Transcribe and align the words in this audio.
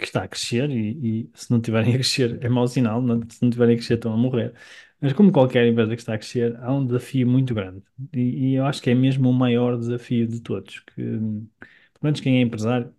que 0.00 0.06
está 0.06 0.24
a 0.24 0.28
crescer 0.28 0.70
e, 0.70 1.22
e 1.24 1.30
se 1.34 1.50
não 1.50 1.60
tiverem 1.60 1.90
a 1.94 1.94
crescer 1.98 2.42
é 2.44 2.48
mau 2.48 2.66
sinal, 2.68 3.02
não- 3.02 3.20
se 3.30 3.42
não 3.42 3.50
tiverem 3.50 3.74
a 3.74 3.78
crescer 3.78 3.94
estão 3.94 4.12
a 4.14 4.16
morrer. 4.16 4.54
Mas 5.00 5.12
como 5.14 5.32
qualquer 5.32 5.66
empresa 5.66 5.94
que 5.96 6.02
está 6.02 6.14
a 6.14 6.18
crescer, 6.18 6.56
há 6.62 6.72
um 6.74 6.84
desafio 6.86 7.26
muito 7.28 7.54
grande. 7.54 7.82
E, 8.14 8.52
e 8.52 8.54
eu 8.56 8.66
acho 8.66 8.82
que 8.82 8.90
é 8.90 8.94
mesmo 8.94 9.30
o 9.30 9.32
maior 9.32 9.78
desafio 9.78 10.26
de 10.28 10.40
todos, 10.40 10.80
que 10.80 10.94
pelo 10.94 11.48
menos 12.02 12.20
quem 12.20 12.38
é 12.38 12.42
empresário 12.42 12.94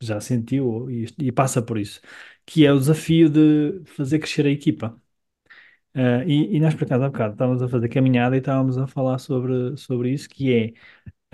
já 0.00 0.20
sentiu 0.20 0.90
e, 0.90 1.06
e 1.18 1.32
passa 1.32 1.62
por 1.62 1.78
isso, 1.78 2.00
que 2.46 2.64
é 2.66 2.72
o 2.72 2.78
desafio 2.78 3.28
de 3.30 3.82
fazer 3.86 4.18
crescer 4.18 4.46
a 4.46 4.50
equipa. 4.50 5.00
Ah, 5.94 6.24
e, 6.26 6.56
e 6.56 6.60
nós, 6.60 6.74
por 6.74 6.84
acaso, 6.84 7.04
há 7.04 7.08
bocado 7.10 7.32
estávamos 7.34 7.62
a 7.62 7.68
fazer 7.68 7.88
caminhada 7.88 8.36
e 8.36 8.38
estávamos 8.38 8.78
a 8.78 8.86
falar 8.86 9.18
sobre, 9.18 9.76
sobre 9.76 10.10
isso, 10.12 10.28
que 10.28 10.52
é, 10.54 10.74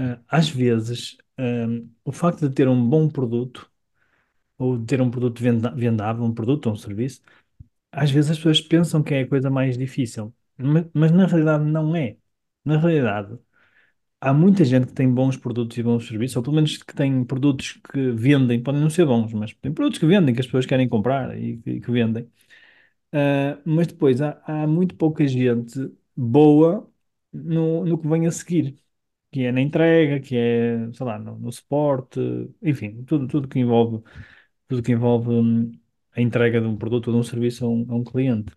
ah, 0.02 0.20
às 0.28 0.48
vezes, 0.50 1.16
ah, 1.38 1.66
o 2.04 2.12
facto 2.12 2.48
de 2.48 2.54
ter 2.54 2.68
um 2.68 2.88
bom 2.88 3.08
produto 3.08 3.70
ou 4.58 4.78
ter 4.84 5.00
um 5.00 5.10
produto 5.10 5.40
vendável, 5.76 6.24
um 6.24 6.34
produto 6.34 6.66
ou 6.66 6.72
um 6.74 6.76
serviço, 6.76 7.22
às 7.92 8.10
vezes 8.10 8.32
as 8.32 8.36
pessoas 8.38 8.60
pensam 8.60 9.02
que 9.02 9.14
é 9.14 9.22
a 9.22 9.28
coisa 9.28 9.50
mais 9.50 9.78
difícil, 9.78 10.34
mas, 10.58 10.86
mas 10.94 11.12
na 11.12 11.26
realidade 11.26 11.64
não 11.64 11.94
é. 11.96 12.16
Na 12.64 12.78
realidade, 12.78 13.38
há 14.20 14.32
muita 14.32 14.64
gente 14.64 14.88
que 14.88 14.92
tem 14.94 15.12
bons 15.12 15.36
produtos 15.36 15.76
e 15.78 15.82
bons 15.82 16.06
serviços, 16.08 16.36
ou 16.36 16.42
pelo 16.42 16.56
menos 16.56 16.76
que 16.82 16.94
tem 16.94 17.24
produtos 17.24 17.72
que 17.92 18.10
vendem, 18.12 18.62
podem 18.62 18.80
não 18.80 18.90
ser 18.90 19.06
bons, 19.06 19.32
mas 19.34 19.54
tem 19.54 19.72
produtos 19.72 19.98
que 19.98 20.06
vendem, 20.06 20.34
que 20.34 20.40
as 20.40 20.46
pessoas 20.46 20.66
querem 20.66 20.88
comprar 20.88 21.36
e 21.38 21.58
que, 21.58 21.80
que 21.80 21.90
vendem. 21.90 22.28
Ah, 23.12 23.60
mas 23.64 23.86
depois 23.88 24.20
há, 24.20 24.40
há 24.46 24.66
muito 24.66 24.94
pouca 24.96 25.26
gente 25.26 25.78
boa 26.16 26.90
no, 27.32 27.84
no 27.84 27.98
que 27.98 28.06
vem 28.08 28.26
a 28.26 28.30
seguir, 28.32 28.76
que 29.32 29.42
é 29.44 29.52
na 29.52 29.60
entrega, 29.60 30.20
que 30.20 30.36
é, 30.36 30.92
sei 30.92 31.06
lá, 31.06 31.18
no, 31.18 31.38
no 31.38 31.52
suporte, 31.52 32.20
enfim, 32.62 33.04
tudo, 33.04 33.28
tudo 33.28 33.48
que 33.48 33.58
envolve 33.58 34.02
tudo 34.68 34.82
que 34.82 34.92
envolve 34.92 35.30
hum, 35.30 35.72
a 36.12 36.20
entrega 36.20 36.60
de 36.60 36.66
um 36.66 36.76
produto 36.76 37.08
ou 37.08 37.14
de 37.14 37.20
um 37.20 37.22
serviço 37.24 37.64
a 37.66 37.68
um, 37.68 37.86
a 37.90 37.94
um 37.96 38.04
cliente. 38.04 38.52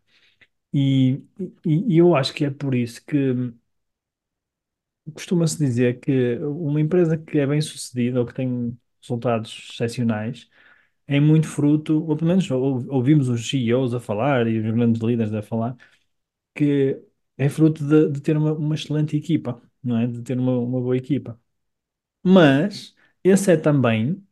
E, 0.74 1.24
e, 1.66 1.96
e 1.96 1.98
eu 2.00 2.16
acho 2.16 2.34
que 2.34 2.46
é 2.46 2.52
por 2.52 2.76
isso 2.76 3.06
que 3.06 3.18
hum, 3.32 3.54
costuma-se 5.14 5.58
dizer 5.58 6.00
que 6.00 6.38
uma 6.40 6.80
empresa 6.82 7.18
que 7.18 7.40
é 7.40 7.48
bem-sucedida 7.48 8.20
ou 8.20 8.26
que 8.26 8.34
tem 8.34 8.78
resultados 9.02 9.70
excepcionais 9.74 10.50
é 11.08 11.20
muito 11.20 11.48
fruto, 11.48 12.06
ou 12.08 12.16
pelo 12.18 12.30
menos 12.30 12.50
ou- 12.52 12.86
ouvimos 12.94 13.30
os 13.30 13.50
CEOs 13.50 13.94
a 13.94 14.00
falar 14.00 14.48
e 14.48 14.60
os 14.60 14.76
grandes 14.76 15.02
líderes 15.02 15.34
a 15.34 15.42
falar, 15.42 15.76
que 16.56 17.02
é 17.38 17.50
fruto 17.50 17.86
de, 17.86 18.10
de 18.12 18.22
ter 18.22 18.38
uma, 18.38 18.54
uma 18.54 18.76
excelente 18.76 19.18
equipa, 19.18 19.62
não 19.84 19.98
é? 20.00 20.08
De 20.08 20.22
ter 20.24 20.40
uma, 20.40 20.58
uma 20.60 20.82
boa 20.82 20.98
equipa. 20.98 21.40
Mas 22.24 22.96
esse 23.24 23.52
é 23.52 23.58
também 23.58 24.24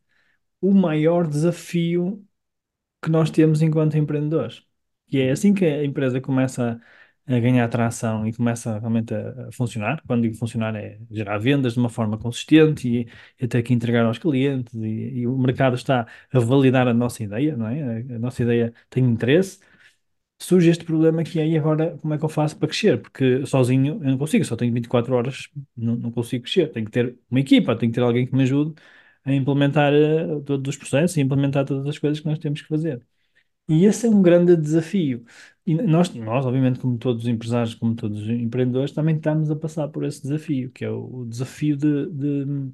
o 0.61 0.73
maior 0.73 1.27
desafio 1.27 2.25
que 3.01 3.09
nós 3.09 3.29
temos 3.31 3.61
enquanto 3.61 3.97
empreendedores. 3.97 4.63
E 5.11 5.19
é 5.19 5.31
assim 5.31 5.53
que 5.53 5.65
a 5.65 5.83
empresa 5.85 6.21
começa 6.21 6.81
a 7.27 7.39
ganhar 7.39 7.67
tração 7.69 8.27
e 8.27 8.33
começa 8.33 8.79
realmente 8.79 9.13
a, 9.13 9.47
a 9.49 9.51
funcionar. 9.51 10.01
Quando 10.07 10.23
digo 10.23 10.35
funcionar, 10.35 10.75
é 10.75 10.99
gerar 11.11 11.37
vendas 11.37 11.73
de 11.73 11.79
uma 11.79 11.89
forma 11.89 12.17
consistente 12.17 12.87
e, 12.89 13.09
e 13.39 13.47
ter 13.47 13.61
que 13.63 13.73
entregar 13.73 14.05
aos 14.05 14.17
clientes, 14.17 14.73
e, 14.75 15.19
e 15.21 15.27
o 15.27 15.37
mercado 15.37 15.75
está 15.75 16.07
a 16.31 16.39
validar 16.39 16.87
a 16.87 16.93
nossa 16.93 17.23
ideia, 17.23 17.55
não 17.55 17.67
é? 17.67 17.81
A, 18.13 18.15
a 18.15 18.19
nossa 18.19 18.41
ideia 18.43 18.73
tem 18.89 19.03
interesse. 19.05 19.59
Surge 20.41 20.69
este 20.69 20.85
problema 20.85 21.23
que 21.23 21.39
é, 21.39 21.47
e 21.47 21.57
agora 21.57 21.97
como 21.97 22.13
é 22.13 22.17
que 22.17 22.23
eu 22.25 22.29
faço 22.29 22.57
para 22.57 22.67
crescer? 22.69 23.01
Porque 23.01 23.45
sozinho 23.45 23.95
eu 24.03 24.09
não 24.11 24.17
consigo, 24.17 24.45
só 24.45 24.55
tenho 24.55 24.73
24 24.73 25.13
horas, 25.15 25.49
não, 25.75 25.95
não 25.95 26.11
consigo 26.11 26.43
crescer. 26.43 26.71
Tenho 26.71 26.85
que 26.85 26.91
ter 26.91 27.17
uma 27.29 27.39
equipa, 27.41 27.75
tenho 27.75 27.91
que 27.91 27.95
ter 27.95 28.03
alguém 28.03 28.25
que 28.25 28.33
me 28.35 28.43
ajude 28.43 28.73
a 29.31 29.35
implementar 29.35 29.93
eh, 29.93 30.41
todos 30.45 30.69
os 30.75 30.77
processos 30.77 31.17
e 31.17 31.21
implementar 31.21 31.65
todas 31.65 31.87
as 31.87 31.97
coisas 31.99 32.19
que 32.19 32.27
nós 32.27 32.39
temos 32.39 32.61
que 32.61 32.67
fazer. 32.67 33.01
E 33.67 33.85
esse 33.85 34.07
é 34.07 34.09
um 34.09 34.21
grande 34.21 34.55
desafio. 34.57 35.25
E 35.65 35.75
nós, 35.75 36.13
nós, 36.15 36.45
obviamente, 36.45 36.79
como 36.79 36.97
todos 36.97 37.23
os 37.23 37.29
empresários, 37.29 37.75
como 37.75 37.95
todos 37.95 38.21
os 38.23 38.29
empreendedores, 38.29 38.91
também 38.91 39.15
estamos 39.17 39.51
a 39.51 39.55
passar 39.55 39.87
por 39.89 40.03
esse 40.05 40.21
desafio, 40.23 40.71
que 40.71 40.85
é 40.85 40.89
o, 40.91 41.21
o 41.21 41.25
desafio 41.25 41.77
de, 41.77 42.07
de, 42.11 42.71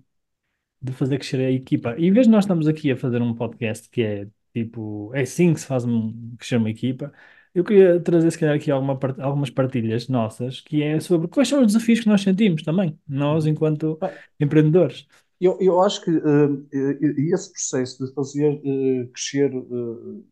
de 0.82 0.92
fazer 0.94 1.18
crescer 1.18 1.40
a 1.42 1.52
equipa. 1.52 1.96
E 1.98 2.06
em 2.08 2.12
vez 2.14 2.28
de 2.28 2.32
nós 2.32 2.44
estamos 2.46 2.68
aqui 2.68 2.92
a 2.92 2.98
fazer 2.98 3.22
um 3.22 3.34
podcast 3.34 3.90
que 3.90 4.02
é 4.04 4.28
tipo, 4.54 5.12
é 5.14 5.22
assim 5.22 5.54
que 5.54 5.60
se 5.60 5.66
faz 5.68 5.84
um, 5.86 6.36
crescer 6.38 6.58
uma 6.58 6.70
equipa, 6.70 7.12
eu 7.54 7.64
queria 7.64 8.00
trazer, 8.02 8.32
se 8.32 8.40
calhar, 8.40 8.56
aqui 8.56 8.70
alguma, 8.72 8.98
algumas 9.20 9.50
partilhas 9.50 10.08
nossas, 10.08 10.62
que 10.62 10.82
é 10.84 11.00
sobre 11.00 11.28
quais 11.28 11.48
são 11.48 11.62
os 11.62 11.68
desafios 11.68 12.02
que 12.02 12.08
nós 12.08 12.22
sentimos 12.22 12.64
também, 12.64 12.98
nós, 13.08 13.46
enquanto 13.46 13.98
Bem, 14.00 14.12
empreendedores. 14.40 15.08
Eu, 15.40 15.58
eu 15.60 15.82
acho 15.82 16.02
que 16.04 16.12
eh, 16.12 17.34
esse 17.34 17.52
processo 17.52 18.06
de 18.06 18.14
fazer 18.14 18.62
eh, 18.64 19.08
crescer 19.14 19.52
eh, 19.54 20.24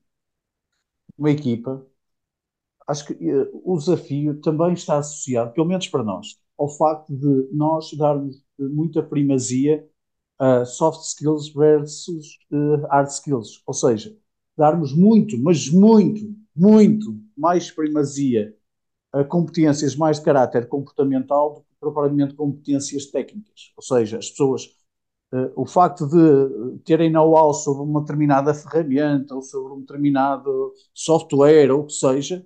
uma 1.18 1.32
equipa, 1.32 1.86
acho 2.88 3.06
que 3.08 3.16
o 3.54 3.78
desafio 3.78 4.40
também 4.42 4.74
está 4.74 4.98
associado, 4.98 5.54
pelo 5.54 5.68
menos 5.68 5.88
para 5.88 6.04
nós, 6.04 6.38
ao 6.58 6.70
facto 6.70 7.16
de 7.16 7.50
nós 7.54 7.92
darmos 7.94 8.44
muita 8.60 9.02
primazia 9.02 9.88
a 10.40 10.66
soft 10.66 11.04
skills 11.06 11.54
versus 11.54 12.38
hard 12.90 13.10
skills. 13.10 13.62
Ou 13.68 13.74
seja, 13.74 14.16
darmos 14.58 14.94
muito, 14.96 15.38
mas 15.42 15.70
muito, 15.70 16.36
muito 16.56 17.16
mais 17.38 17.72
primazia 17.72 18.56
a 19.14 19.24
competências 19.24 19.96
mais 19.96 20.20
de 20.20 20.26
caráter 20.26 20.68
comportamental 20.68 21.56
do 21.56 21.62
que 21.62 21.76
propriamente 21.80 22.36
competências 22.36 23.08
técnicas. 23.08 23.72
Ou 23.78 23.84
seja, 23.84 24.18
as 24.20 24.30
pessoas, 24.32 24.70
o 25.56 25.66
facto 25.66 26.08
de 26.08 26.80
terem 26.86 27.12
know-how 27.12 27.54
sobre 27.54 27.84
uma 27.84 28.02
determinada 28.02 28.54
ferramenta 28.54 29.36
ou 29.36 29.42
sobre 29.42 29.74
um 29.74 29.80
determinado 29.82 30.74
software 30.94 31.72
ou 31.72 31.82
o 31.82 31.86
que 31.88 31.94
seja, 31.94 32.46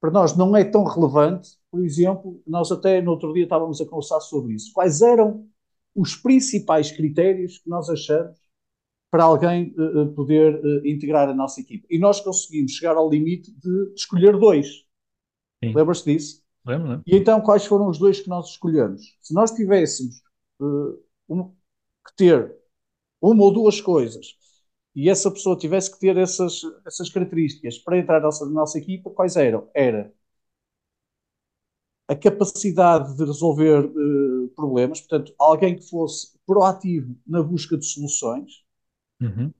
para 0.00 0.10
nós 0.10 0.36
não 0.36 0.56
é 0.56 0.64
tão 0.64 0.84
relevante. 0.84 1.50
Por 1.70 1.84
exemplo, 1.84 2.42
nós 2.46 2.70
até 2.72 3.00
no 3.02 3.12
outro 3.12 3.32
dia 3.32 3.44
estávamos 3.44 3.80
a 3.80 3.86
conversar 3.86 4.20
sobre 4.20 4.54
isso. 4.54 4.72
Quais 4.72 5.02
eram 5.02 5.46
os 5.94 6.16
principais 6.16 6.90
critérios 6.90 7.58
que 7.58 7.68
nós 7.70 7.88
achamos 7.90 8.38
para 9.10 9.24
alguém 9.24 9.74
eh, 9.78 10.02
eh, 10.02 10.06
poder 10.14 10.54
eh, 10.64 10.90
integrar 10.90 11.28
a 11.28 11.34
nossa 11.34 11.60
equipe? 11.60 11.86
E 11.90 11.98
nós 11.98 12.20
conseguimos 12.20 12.72
chegar 12.72 12.96
ao 12.96 13.10
limite 13.10 13.52
de 13.52 13.92
escolher 13.94 14.38
dois. 14.38 14.68
Lembras-te 15.74 16.12
disso? 16.12 16.42
Não 16.64 16.92
é? 16.94 17.02
E 17.06 17.16
então, 17.16 17.40
quais 17.40 17.64
foram 17.66 17.88
os 17.88 17.98
dois 17.98 18.20
que 18.20 18.28
nós 18.28 18.48
escolhemos? 18.50 19.02
Se 19.20 19.34
nós 19.34 19.50
tivéssemos 19.52 20.16
eh, 20.62 20.98
um- 21.28 21.52
que 22.06 22.14
ter 22.16 22.54
uma 23.22 23.44
ou 23.44 23.52
duas 23.52 23.80
coisas 23.80 24.36
e 24.96 25.08
essa 25.10 25.30
pessoa 25.30 25.58
tivesse 25.58 25.92
que 25.92 26.00
ter 26.00 26.16
essas, 26.18 26.62
essas 26.86 27.10
características 27.10 27.78
para 27.78 27.98
entrar 27.98 28.20
na 28.20 28.26
nossa, 28.26 28.46
na 28.46 28.52
nossa 28.52 28.78
equipa, 28.78 29.10
quais 29.10 29.36
eram? 29.36 29.68
Era 29.74 30.12
a 32.08 32.14
capacidade 32.16 33.16
de 33.16 33.24
resolver 33.24 33.84
eh, 33.84 34.48
problemas, 34.56 35.00
portanto, 35.00 35.34
alguém 35.38 35.76
que 35.76 35.88
fosse 35.88 36.38
proativo 36.46 37.16
na 37.26 37.42
busca 37.42 37.76
de 37.78 37.86
soluções, 37.86 38.62
Uhum. 39.20 39.54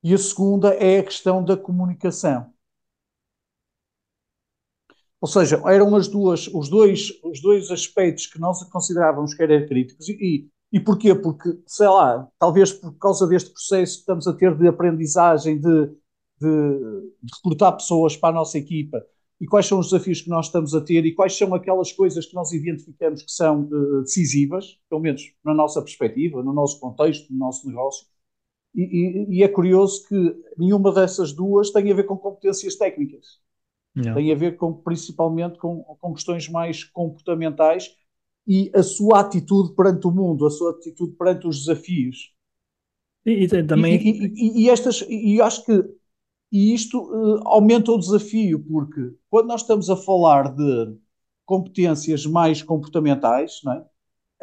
e 0.00 0.14
a 0.14 0.18
segunda 0.18 0.74
é 0.74 0.98
a 1.00 1.04
questão 1.04 1.44
da 1.44 1.56
comunicação. 1.56 2.52
Ou 5.20 5.28
seja, 5.28 5.62
eram 5.66 5.94
as 5.94 6.08
duas, 6.08 6.48
os, 6.48 6.68
dois, 6.68 7.10
os 7.22 7.40
dois 7.40 7.70
aspectos 7.70 8.26
que 8.26 8.40
nós 8.40 8.62
considerávamos 8.70 9.34
que 9.34 9.42
eram 9.42 9.66
críticos. 9.66 10.08
E, 10.08 10.12
e, 10.20 10.50
e 10.72 10.80
porquê? 10.80 11.14
Porque, 11.14 11.50
sei 11.66 11.88
lá, 11.88 12.28
talvez 12.38 12.72
por 12.72 12.92
causa 12.98 13.26
deste 13.26 13.50
processo 13.50 13.94
que 13.96 14.00
estamos 14.00 14.26
a 14.26 14.32
ter 14.32 14.56
de 14.56 14.66
aprendizagem, 14.68 15.60
de, 15.60 15.86
de, 16.40 16.48
de 17.22 17.32
recrutar 17.36 17.72
pessoas 17.76 18.16
para 18.16 18.30
a 18.30 18.32
nossa 18.32 18.58
equipa, 18.58 19.04
e 19.40 19.46
quais 19.46 19.66
são 19.66 19.80
os 19.80 19.90
desafios 19.90 20.22
que 20.22 20.30
nós 20.30 20.46
estamos 20.46 20.74
a 20.74 20.80
ter, 20.80 21.04
e 21.04 21.14
quais 21.14 21.36
são 21.36 21.54
aquelas 21.54 21.92
coisas 21.92 22.26
que 22.26 22.34
nós 22.34 22.52
identificamos 22.52 23.22
que 23.22 23.30
são 23.32 23.68
eh, 23.72 24.02
decisivas, 24.02 24.78
pelo 24.88 25.00
menos 25.00 25.22
na 25.44 25.52
nossa 25.52 25.82
perspectiva, 25.82 26.42
no 26.42 26.52
nosso 26.52 26.78
contexto, 26.80 27.32
no 27.32 27.38
nosso 27.38 27.66
negócio. 27.66 28.06
E, 28.74 28.82
e- 28.82 29.38
e 29.38 29.42
é 29.42 29.48
curioso 29.48 30.06
que 30.08 30.16
nenhuma 30.56 30.92
dessas 30.92 31.32
duas 31.32 31.70
tem 31.70 31.90
a 31.92 31.94
ver 31.94 32.04
com 32.04 32.16
competências 32.16 32.76
técnicas 32.76 33.40
Não. 33.94 34.14
tem 34.14 34.32
a 34.32 34.36
ver 34.36 34.56
com, 34.56 34.72
principalmente 34.72 35.58
com, 35.58 35.82
com 35.82 36.14
questões 36.14 36.48
mais 36.48 36.84
comportamentais 36.84 37.94
e 38.46 38.70
a 38.74 38.82
sua 38.82 39.20
atitude 39.20 39.74
perante 39.74 40.06
o 40.06 40.10
mundo, 40.10 40.46
a 40.46 40.50
sua 40.50 40.72
atitude 40.72 41.12
perante 41.14 41.46
os 41.46 41.60
desafios. 41.60 42.32
E, 43.24 43.44
e 43.44 43.48
também 43.66 43.94
e- 43.96 44.32
e- 44.34 44.62
e 44.64 44.70
estas, 44.70 45.04
e 45.08 45.40
acho 45.40 45.64
que 45.64 45.72
E 46.52 46.74
isto 46.74 46.98
uh, 47.02 47.40
aumenta 47.48 47.92
o 47.92 47.98
desafio, 47.98 48.58
porque 48.64 49.14
quando 49.30 49.48
nós 49.48 49.62
estamos 49.62 49.90
a 49.90 49.96
falar 49.96 50.54
de 50.54 50.96
competências 51.46 52.26
mais 52.26 52.62
comportamentais, 52.62 53.60
é? 53.68 53.86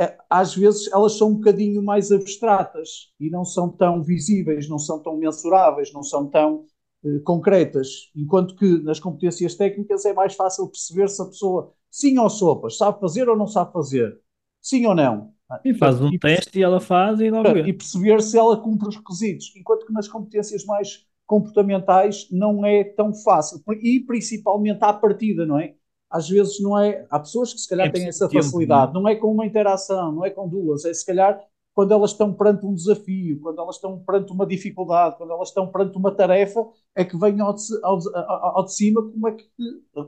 Eh, 0.06 0.18
às 0.30 0.56
vezes 0.56 0.92
elas 0.94 1.14
são 1.18 1.30
um 1.32 1.36
bocadinho 1.36 1.84
mais 1.84 2.12
abstratas 2.12 3.14
e 3.20 3.30
não 3.30 3.46
são 3.46 3.70
tão 3.70 4.04
visíveis, 4.04 4.70
não 4.70 4.80
são 4.80 5.02
tão 5.04 5.18
mensuráveis, 5.18 5.94
não 5.94 6.04
são 6.04 6.28
tão 6.30 6.66
uh, 7.04 7.22
concretas. 7.24 8.12
Enquanto 8.16 8.56
que 8.56 8.80
nas 8.84 9.00
competências 9.00 9.56
técnicas 9.56 10.06
é 10.06 10.14
mais 10.14 10.36
fácil 10.36 10.68
perceber 10.70 11.10
se 11.10 11.22
a 11.22 11.26
pessoa, 11.26 11.74
sim 11.90 12.18
ou 12.18 12.30
sopas, 12.30 12.78
sabe 12.78 13.00
fazer 13.00 13.28
ou 13.30 13.38
não 13.38 13.48
sabe 13.48 13.72
fazer, 13.74 14.20
sim 14.62 14.86
ou 14.86 14.96
não. 14.96 15.34
E 15.66 15.74
faz 15.74 16.00
um 16.00 16.10
e, 16.10 16.20
teste 16.20 16.60
e 16.60 16.64
ela 16.64 16.80
faz 16.80 17.20
e 17.20 17.30
logo. 17.30 17.58
E 17.58 17.74
perceber 17.74 18.22
se 18.22 18.38
ela 18.38 18.56
cumpre 18.58 18.88
os 18.88 18.96
requisitos. 18.96 19.52
Enquanto 19.56 19.86
que 19.86 19.94
nas 19.94 20.08
competências 20.08 20.64
mais 20.64 21.08
comportamentais 21.26 22.28
não 22.32 22.64
é 22.66 22.84
tão 22.84 23.14
fácil. 23.14 23.62
E 23.82 24.00
principalmente 24.02 24.84
à 24.84 24.94
partida, 24.94 25.46
não 25.46 25.60
é? 25.60 25.74
Às 26.10 26.30
vezes 26.30 26.62
não 26.62 26.78
é. 26.78 27.06
Há 27.10 27.20
pessoas 27.20 27.52
que 27.52 27.60
se 27.60 27.68
calhar 27.68 27.88
é 27.88 27.92
têm 27.92 28.08
essa 28.08 28.28
tempo, 28.28 28.44
facilidade. 28.44 28.94
Não 28.94 29.02
é? 29.02 29.04
não 29.04 29.10
é 29.10 29.16
com 29.16 29.32
uma 29.32 29.46
interação, 29.46 30.12
não 30.12 30.26
é 30.26 30.30
com 30.30 30.48
duas. 30.48 30.86
É 30.86 30.94
se 30.94 31.06
calhar 31.06 31.40
quando 31.74 31.94
elas 31.94 32.12
estão 32.12 32.34
perante 32.34 32.66
um 32.66 32.74
desafio, 32.74 33.40
quando 33.40 33.62
elas 33.62 33.76
estão 33.76 34.00
perante 34.00 34.32
uma 34.32 34.46
dificuldade, 34.46 35.18
quando 35.18 35.32
elas 35.32 35.48
estão 35.48 35.72
perante 35.72 35.98
uma 35.98 36.14
tarefa, 36.14 36.68
é 36.94 37.06
que 37.06 37.18
vem 37.18 37.40
ao 37.40 37.54
de, 37.54 37.62
ao 37.84 37.98
de, 37.98 38.10
ao 38.16 38.66
de 38.66 38.74
cima 38.74 39.02
como 39.02 39.28
é 39.30 39.32
que 39.32 39.46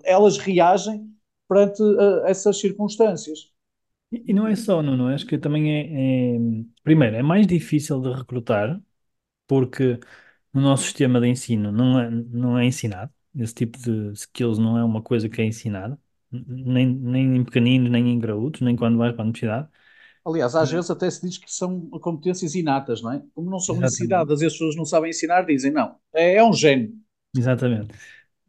elas 0.04 0.38
reagem 0.38 1.10
perante 1.52 1.84
uh, 1.84 2.26
essas 2.26 2.58
circunstâncias. 2.62 3.52
E 4.10 4.34
não 4.34 4.48
é 4.48 4.56
só, 4.56 4.82
é? 4.82 5.14
Acho 5.14 5.26
que 5.26 5.38
também 5.38 5.72
é, 5.74 6.36
é, 6.36 6.40
Primeiro, 6.82 7.18
é 7.18 7.22
mais 7.22 7.46
difícil 7.46 8.00
de 8.02 8.10
recrutar, 8.14 8.82
porque 9.48 10.00
no 10.54 10.62
nosso 10.62 10.84
sistema 10.86 11.22
de 11.22 11.28
ensino 11.28 11.72
não 11.72 12.00
é, 12.00 12.10
não 12.10 12.58
é 12.60 12.66
ensinado. 12.66 13.14
Esse 13.36 13.54
tipo 13.54 13.78
de 13.78 14.14
skills 14.14 14.60
não 14.60 14.78
é 14.78 14.84
uma 14.84 15.02
coisa 15.02 15.30
que 15.30 15.42
é 15.42 15.46
ensinada, 15.46 16.00
nem, 16.32 16.88
nem 16.88 17.36
em 17.38 17.44
pequeninos, 17.44 17.92
nem 17.92 18.10
em 18.10 18.20
graúdos, 18.20 18.62
nem 18.62 18.76
quando 18.76 18.98
vais 18.98 19.14
para 19.14 19.24
a 19.24 19.26
universidade. 19.26 19.70
Aliás, 20.26 20.56
às 20.56 20.72
vezes 20.72 20.90
até 20.92 21.10
se 21.10 21.22
diz 21.28 21.38
que 21.38 21.52
são 21.52 21.90
competências 22.00 22.56
inatas, 22.56 23.02
não 23.02 23.12
é? 23.12 23.24
Como 23.34 23.50
não 23.50 23.60
são 23.60 23.76
e 23.78 24.46
as 24.46 24.54
pessoas 24.54 24.76
não 24.76 24.86
sabem 24.86 25.10
ensinar, 25.10 25.44
dizem 25.44 25.72
não, 25.72 25.96
é, 26.14 26.36
é 26.36 26.44
um 26.44 26.54
gênio. 26.54 26.94
Exatamente. 27.36 27.96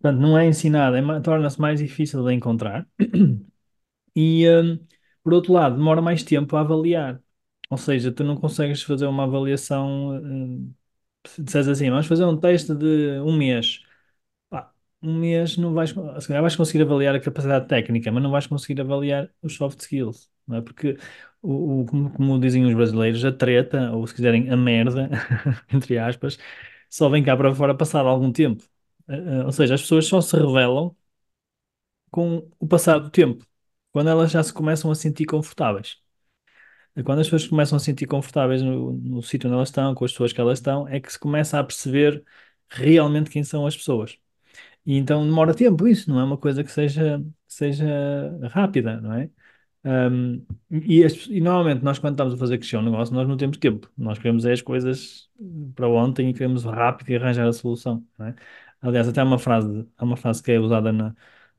Portanto, 0.03 0.21
não 0.21 0.37
é 0.39 0.47
ensinado, 0.47 0.97
é, 0.97 1.21
torna-se 1.21 1.61
mais 1.61 1.81
difícil 1.81 2.25
de 2.25 2.35
encontrar. 2.35 2.87
E, 4.17 4.49
um, 4.49 4.79
por 5.23 5.35
outro 5.35 5.53
lado, 5.53 5.77
demora 5.77 6.03
mais 6.03 6.23
tempo 6.23 6.57
a 6.57 6.61
avaliar. 6.61 7.23
Ou 7.71 7.79
seja, 7.79 8.13
tu 8.13 8.25
não 8.25 8.37
consegues 8.37 8.83
fazer 8.83 9.07
uma 9.07 9.25
avaliação. 9.25 10.19
Uh, 10.19 10.75
se 11.29 11.43
disseres 11.43 11.69
assim, 11.69 11.91
vamos 11.91 12.07
fazer 12.07 12.25
um 12.27 12.39
teste 12.39 12.75
de 12.75 13.21
um 13.21 13.37
mês. 13.37 13.83
Pá, 14.51 14.73
um 15.03 15.19
mês 15.19 15.57
não 15.57 15.73
vais, 15.75 15.91
se 15.91 16.29
calhar 16.29 16.43
vais 16.43 16.57
conseguir 16.57 16.83
avaliar 16.83 17.15
a 17.15 17.21
capacidade 17.21 17.69
técnica, 17.69 18.11
mas 18.13 18.23
não 18.23 18.31
vais 18.31 18.47
conseguir 18.47 18.81
avaliar 18.81 19.31
os 19.43 19.55
soft 19.57 19.81
skills, 19.81 20.31
não 20.47 20.59
é? 20.59 20.63
Porque, 20.63 20.99
o, 21.43 21.83
o- 21.83 21.87
como, 21.87 22.11
como 22.13 22.41
dizem 22.41 22.65
os 22.67 22.75
brasileiros, 22.75 23.25
a 23.25 23.33
treta, 23.33 23.93
ou 23.93 24.07
se 24.07 24.15
quiserem, 24.15 24.51
a 24.51 24.57
merda, 24.57 25.11
entre 25.73 25.99
aspas, 25.99 26.39
só 26.91 27.09
vem 27.09 27.23
cá 27.25 27.37
para 27.37 27.55
fora 27.55 27.75
passado 27.77 28.09
algum 28.09 28.33
tempo. 28.33 28.65
Eh, 29.09 29.15
eh, 29.17 29.45
ou 29.45 29.53
seja, 29.53 29.75
as 29.75 29.83
pessoas 29.83 30.07
só 30.07 30.21
se 30.21 30.37
revelam 30.37 30.97
com 32.11 32.49
o 32.61 32.67
passar 32.69 32.99
do 33.01 33.11
tempo, 33.11 33.45
quando 33.93 34.09
elas 34.11 34.31
já 34.31 34.43
se 34.43 34.53
começam 34.53 34.91
a 34.91 34.95
sentir 34.95 35.27
confortáveis. 35.27 35.99
Quando 37.05 37.21
as 37.21 37.27
pessoas 37.27 37.49
começam 37.49 37.77
a 37.77 37.79
se 37.81 37.87
sentir 37.87 38.07
confortáveis 38.07 38.61
no, 38.63 38.93
no 38.93 39.23
sítio 39.23 39.49
onde 39.49 39.57
elas 39.57 39.69
estão, 39.69 39.95
com 39.95 40.05
as 40.05 40.13
pessoas 40.13 40.33
que 40.33 40.41
elas 40.41 40.59
estão, 40.59 40.87
é 40.89 41.01
que 41.01 41.11
se 41.13 41.19
começa 41.19 41.59
a 41.59 41.65
perceber 41.65 42.23
realmente 42.69 43.31
quem 43.31 43.43
são 43.45 43.67
as 43.67 43.77
pessoas. 43.77 44.19
E 44.87 44.97
então 44.99 45.25
demora 45.27 45.55
tempo 45.55 45.89
isso, 45.89 46.11
não 46.11 46.21
é 46.21 46.25
uma 46.25 46.39
coisa 46.39 46.65
que 46.65 46.71
seja, 46.73 47.25
seja 47.49 47.87
rápida, 48.51 49.01
não 49.01 49.15
é? 49.15 49.31
Um, 49.85 50.45
e, 50.71 51.05
as- 51.05 51.27
e 51.29 51.41
normalmente 51.41 51.85
nós 51.85 51.99
quando 51.99 52.15
estamos 52.15 52.35
a 52.35 52.39
fazer 52.39 52.59
crescer 52.59 52.77
um 52.79 52.83
negócio, 52.83 53.15
nós 53.15 53.29
não 53.29 53.37
temos 53.39 53.59
tempo. 53.59 53.91
Nós 53.99 54.19
queremos 54.19 54.45
é 54.47 54.53
as 54.53 54.63
coisas 54.63 55.31
para 55.77 55.89
ontem 55.89 56.31
e 56.31 56.35
queremos 56.35 56.65
rápido 56.65 57.11
e 57.11 57.17
arranjar 57.17 57.49
a 57.49 57.53
solução, 57.55 58.07
não 58.19 58.27
é? 58.29 58.35
Aliás, 58.83 59.09
até 59.09 59.21
há 59.23 59.25
uma 59.25 59.39
frase, 59.41 59.89
há 59.99 60.05
uma 60.05 60.17
frase 60.19 60.43
que 60.43 60.53
é 60.53 60.61
usada 60.61 60.93
na, 60.93 61.15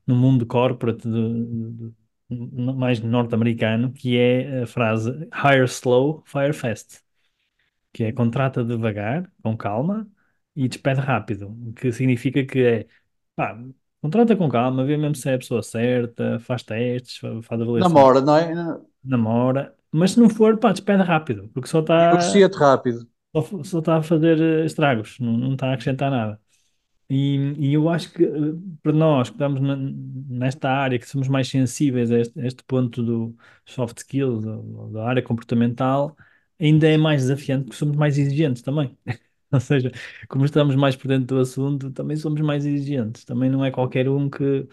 no 0.06 0.16
mundo 0.16 0.46
corporate 0.46 1.08
de, 1.08 1.10
de- 1.10 1.94
de- 2.30 2.74
mais 2.74 3.00
norte-americano, 3.00 3.92
que 3.92 4.18
é 4.18 4.62
a 4.64 4.66
frase 4.66 5.10
Hire 5.34 5.64
slow, 5.66 6.22
fire 6.26 6.52
fast, 6.54 7.02
que 7.92 8.04
é 8.04 8.12
contrata 8.12 8.64
devagar, 8.64 9.30
com 9.42 9.56
calma 9.56 10.08
e 10.56 10.68
despede 10.68 11.00
rápido, 11.00 11.48
o 11.68 11.72
que 11.74 11.92
significa 11.92 12.44
que 12.44 12.60
é 12.64 12.88
pá, 13.36 13.58
contrata 14.02 14.36
com 14.36 14.48
calma, 14.48 14.84
vê 14.84 14.96
mesmo 14.96 15.14
se 15.16 15.28
é 15.30 15.34
a 15.34 15.38
pessoa 15.38 15.62
certa, 15.62 16.38
faz 16.40 16.62
testes, 16.62 17.18
fa- 17.18 17.42
faz 17.42 17.60
avaliação, 17.60 18.08
Namora, 18.08 18.20
não 18.20 18.36
é? 18.36 18.58
namora, 19.04 19.76
mas 19.92 20.12
se 20.12 20.20
não 20.20 20.30
for, 20.30 20.58
pá, 20.58 20.72
despede 20.72 21.02
rápido, 21.02 21.48
porque 21.54 21.68
só 21.68 21.80
está 21.80 21.98
Negocia-te 21.98 22.56
rápido. 22.58 23.08
só, 23.64 23.78
está 23.80 23.96
a 23.98 24.02
fazer 24.02 24.40
eh, 24.40 24.64
estragos, 24.66 25.18
não, 25.20 25.36
não 25.36 25.52
está 25.54 25.68
a 25.70 25.74
acrescentar 25.74 26.10
nada. 26.10 26.40
E, 27.08 27.36
e 27.58 27.74
eu 27.74 27.88
acho 27.88 28.12
que 28.12 28.24
eh, 28.24 28.28
para 28.82 28.92
nós 28.92 29.28
que 29.28 29.34
estamos 29.36 29.60
na- 29.60 29.76
nesta 29.76 30.70
área, 30.70 30.98
que 30.98 31.06
somos 31.08 31.28
mais 31.28 31.48
sensíveis 31.48 32.10
a 32.10 32.18
este, 32.18 32.40
a 32.40 32.46
este 32.46 32.64
ponto 32.64 33.02
do 33.02 33.36
soft 33.66 33.98
skills, 33.98 34.42
da, 34.44 34.56
da 35.00 35.08
área 35.08 35.22
comportamental, 35.22 36.16
ainda 36.58 36.88
é 36.88 36.96
mais 36.96 37.22
desafiante 37.22 37.64
porque 37.66 37.76
somos 37.78 37.96
mais 37.96 38.16
exigentes 38.18 38.62
também. 38.62 38.96
Ou 39.52 39.60
seja, 39.60 39.90
como 40.28 40.44
estamos 40.44 40.74
mais 40.74 40.96
por 40.96 41.08
dentro 41.08 41.36
do 41.36 41.40
assunto, 41.40 41.90
também 41.92 42.16
somos 42.16 42.40
mais 42.40 42.64
exigentes. 42.66 43.24
Também 43.24 43.48
não 43.50 43.64
é 43.64 43.70
qualquer 43.70 44.08
um 44.08 44.28
que, 44.28 44.66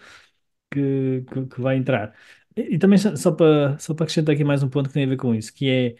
que, 0.70 1.22
que, 1.32 1.46
que 1.46 1.60
vai 1.60 1.76
entrar. 1.76 2.14
E, 2.56 2.74
e 2.74 2.78
também 2.78 2.98
só 2.98 3.14
só 3.16 3.32
para, 3.32 3.78
só 3.78 3.94
para 3.94 4.04
acrescentar 4.04 4.34
aqui 4.34 4.44
mais 4.44 4.62
um 4.62 4.68
ponto 4.68 4.88
que 4.88 4.94
tem 4.94 5.04
a 5.04 5.08
ver 5.08 5.16
com 5.16 5.34
isso, 5.34 5.52
que 5.52 5.68
é 5.70 5.96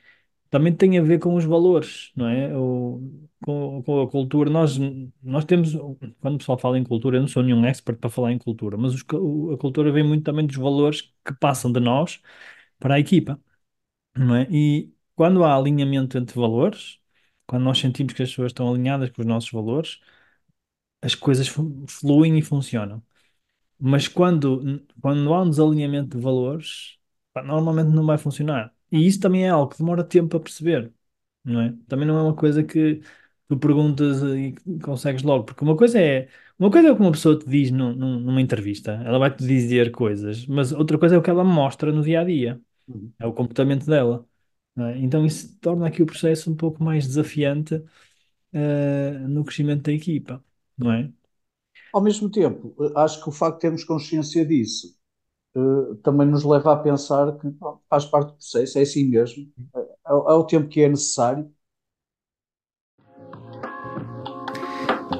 também 0.53 0.75
tem 0.77 0.99
a 1.01 1.03
ver 1.03 1.21
com 1.21 1.35
os 1.37 1.47
valores, 1.47 2.13
não 2.17 2.29
é? 2.29 2.57
O, 2.57 3.03
com, 3.45 3.83
com 3.85 4.03
a 4.03 4.11
cultura. 4.11 4.51
Nós, 4.51 4.79
nós 5.23 5.47
temos, 5.47 5.73
quando 6.21 6.37
o 6.37 6.39
pessoal 6.39 6.59
fala 6.59 6.79
em 6.79 6.85
cultura, 6.85 7.19
eu 7.19 7.23
não 7.23 7.29
sou 7.29 7.43
nenhum 7.43 7.67
expert 7.67 7.99
para 8.01 8.11
falar 8.11 8.33
em 8.33 8.39
cultura, 8.39 8.77
mas 8.79 8.95
os 8.95 9.03
a 9.03 9.59
cultura 9.59 9.93
vem 9.93 10.05
muito 10.07 10.25
também 10.25 10.47
dos 10.47 10.57
valores 10.57 11.03
que 11.27 11.35
passam 11.41 11.73
de 11.73 11.81
nós 11.81 12.21
para 12.81 12.97
a 12.97 13.01
equipa, 13.01 13.41
não 14.17 14.37
é? 14.37 14.49
E 14.51 14.93
quando 15.17 15.45
há 15.45 15.57
alinhamento 15.57 16.19
entre 16.19 16.37
valores, 16.41 16.99
quando 17.47 17.65
nós 17.65 17.79
sentimos 17.79 18.13
que 18.15 18.23
as 18.23 18.31
pessoas 18.31 18.51
estão 18.53 18.71
alinhadas 18.73 19.11
com 19.11 19.23
os 19.23 19.29
nossos 19.29 19.51
valores, 19.53 20.01
as 21.01 21.15
coisas 21.15 21.49
fluem 21.89 22.39
e 22.39 22.43
funcionam. 22.43 23.03
Mas 23.79 24.09
quando, 24.09 24.85
quando 25.03 25.33
há 25.35 25.43
um 25.43 25.51
desalinhamento 25.51 26.17
de 26.19 26.23
valores, 26.25 26.99
normalmente 27.45 27.91
não 27.95 28.07
vai 28.07 28.19
funcionar. 28.19 28.75
E 28.93 29.07
isso 29.07 29.21
também 29.21 29.47
é 29.47 29.51
algo 29.51 29.73
que 29.73 29.79
demora 29.79 30.05
tempo 30.05 30.37
a 30.39 30.41
perceber, 30.41 30.93
não 31.45 31.61
é? 31.63 31.77
Também 31.89 32.07
não 32.09 32.19
é 32.19 32.23
uma 32.23 32.37
coisa 32.37 32.63
que 32.65 33.03
tu 33.49 33.59
perguntas 33.59 34.23
e 34.23 34.55
consegues 34.83 35.23
logo, 35.23 35.45
porque 35.45 35.65
uma 35.65 35.77
coisa 35.77 36.01
é, 36.01 36.29
uma 36.59 36.71
coisa 36.71 36.89
é 36.89 36.93
o 36.93 36.97
que 36.97 37.03
uma 37.03 37.13
pessoa 37.13 37.39
te 37.39 37.47
diz 37.49 37.71
num- 37.71 37.95
num- 37.95 38.21
numa 38.21 38.41
entrevista, 38.43 38.93
ela 39.05 39.19
vai-te 39.19 39.45
dizer 39.47 39.91
coisas, 39.93 40.47
mas 40.47 40.73
outra 40.73 40.99
coisa 40.99 41.17
é 41.17 41.19
o 41.19 41.23
que 41.23 41.31
ela 41.31 41.45
mostra 41.45 41.93
no 41.93 42.03
dia 42.03 42.21
a 42.21 42.25
dia, 42.25 42.61
Uhum. 42.89 43.13
é 43.21 43.27
o 43.27 43.33
comportamento 43.35 43.87
dela, 43.87 44.27
é? 44.79 44.99
Então 44.99 45.27
isso 45.27 45.59
torna 45.61 45.89
aqui 45.89 46.03
o 46.03 46.07
processo 46.07 46.51
um 46.53 46.57
pouco 46.57 46.83
mais 46.85 47.07
desafiante, 47.07 47.83
eh, 48.53 49.13
no 49.29 49.45
crescimento 49.45 49.85
da 49.85 49.93
equipa, 49.93 50.45
não 50.79 50.93
é? 50.93 51.13
Ao 51.91 52.03
mesmo 52.03 52.31
tempo, 52.31 52.75
eh, 52.85 52.93
acho 52.97 53.23
que 53.23 53.29
o 53.31 53.33
facto 53.33 53.55
de 53.57 53.61
termos 53.63 53.83
consciência 53.85 54.45
disso 54.45 54.95
eh, 55.55 55.95
também 56.03 56.27
nos 56.27 56.45
leva 56.45 56.73
a 56.73 56.77
pensar 56.77 57.33
que 57.37 57.55
faz 57.89 58.07
parte 58.07 58.29
do 58.29 58.35
processo, 58.35 58.79
é 58.79 58.83
assim 58.83 59.05
mesmo, 59.05 59.47
é, 59.75 60.13
o 60.13 60.31
é 60.31 60.35
o 60.35 60.45
tempo 60.45 60.69
que 60.69 60.81
é 60.83 60.89
necessário. 60.89 61.51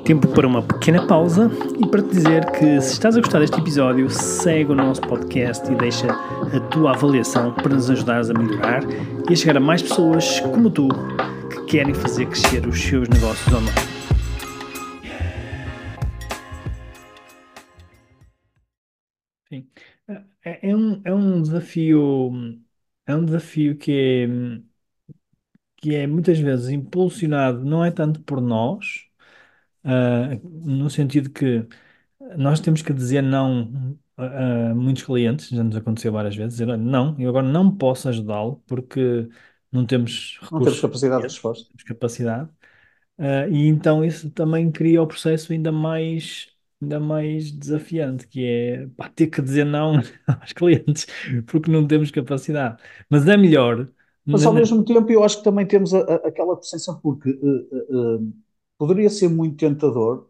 Tempo 0.05 0.27
para 0.29 0.47
uma 0.47 0.63
pequena 0.63 1.07
pausa 1.07 1.51
e 1.79 1.87
para 1.87 2.03
te 2.03 2.09
dizer 2.09 2.51
que 2.53 2.81
se 2.81 2.95
estás 2.95 3.17
a 3.17 3.21
gostar 3.21 3.39
deste 3.39 3.61
episódio, 3.61 4.09
segue 4.11 4.73
o 4.73 4.75
nosso 4.75 5.03
podcast 5.03 5.71
e 5.71 5.77
deixa 5.77 6.09
a 6.11 6.61
tua 6.71 6.93
avaliação 6.93 7.53
para 7.55 7.75
nos 7.75 7.89
ajudares 7.89 8.31
a 8.31 8.35
melhorar 8.35 8.83
e 9.29 9.33
a 9.33 9.37
chegar 9.37 9.59
a 9.59 9.61
mais 9.61 9.83
pessoas 9.83 10.41
como 10.41 10.71
tu 10.71 10.89
que 11.51 11.65
querem 11.67 11.95
fazer 11.95 12.27
crescer 12.27 12.67
os 12.67 12.81
seus 12.83 13.09
negócios 13.09 13.55
online. 13.55 13.92
Desafio, 21.73 22.33
é 23.07 23.15
um 23.17 23.25
desafio 23.25 23.77
que 23.77 23.93
é, 23.93 24.27
que 25.77 25.95
é 25.95 26.07
muitas 26.07 26.39
vezes 26.39 26.69
impulsionado, 26.71 27.65
não 27.65 27.85
é 27.85 27.91
tanto 27.91 28.23
por 28.23 28.41
nós, 28.41 29.07
ah, 29.85 30.31
no 30.45 30.91
sentido 30.91 31.31
que 31.31 31.67
nós 32.39 32.61
temos 32.61 32.83
que 32.83 32.93
dizer 32.93 33.23
não 33.23 33.99
a, 34.17 34.75
muitos 34.75 35.05
clientes, 35.05 35.49
já 35.51 35.65
nos 35.65 35.77
aconteceu 35.77 36.13
várias 36.13 36.37
vezes, 36.37 36.55
dizer, 36.55 36.69
"Olha, 36.71 36.77
não, 36.79 37.19
eu 37.21 37.29
agora 37.31 37.47
não 37.49 37.77
posso 37.77 38.09
ajudá-lo 38.09 38.63
porque 38.69 39.29
não 39.73 39.87
temos 39.87 40.39
Não 40.53 40.63
temos 40.63 40.79
recursos 40.79 40.81
capacidade 40.81 41.23
de 41.23 41.27
suficientes, 41.27 41.53
não 41.57 41.65
resposta. 41.67 41.71
temos 41.71 41.83
capacidade. 41.85 42.51
Ah, 43.19 43.49
e 43.49 43.67
então 43.69 44.05
isso 44.05 44.31
também 44.31 44.71
cria 44.73 45.03
o 45.03 45.07
processo 45.07 45.53
ainda 45.53 45.73
mais, 45.73 46.49
ainda 46.83 47.01
mais 47.01 47.53
desafiante, 47.53 48.27
que 48.29 48.45
é 48.47 48.87
pá, 48.97 49.09
ter 49.09 49.29
que 49.29 49.43
dizer 49.43 49.65
não 49.65 49.97
aos 50.29 50.53
clientes, 50.53 51.07
porque 51.47 51.71
não 51.71 51.87
temos 51.87 52.11
capacidade. 52.11 52.83
Mas 53.11 53.27
é 53.29 53.37
melhor. 53.37 53.89
Mas 54.31 54.47
ao 54.47 54.53
na- 54.53 54.61
mesmo 54.61 54.85
tempo 54.85 55.11
eu 55.11 55.23
acho 55.25 55.39
que 55.39 55.45
também 55.45 55.67
temos 55.67 55.93
a- 55.95 56.01
a- 56.01 56.29
aquela 56.29 56.57
percepção, 56.57 56.99
porque 57.01 57.31
eh, 57.31 57.35
eh, 57.91 58.19
poderia 58.79 59.11
ser 59.11 59.29
muito 59.29 59.57
tentador 59.59 60.29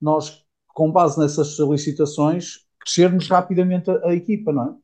nós, 0.00 0.44
com 0.68 0.90
base 0.92 1.18
nessas 1.20 1.48
solicitações, 1.56 2.66
crescermos 2.80 3.28
rapidamente 3.28 3.90
a, 3.90 4.08
a 4.08 4.14
equipa, 4.14 4.52
não 4.52 4.64
é? 4.74 4.76